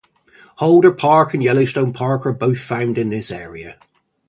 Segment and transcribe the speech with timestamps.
[0.55, 3.77] Holder Park and Yellowstone Park are both found in this area.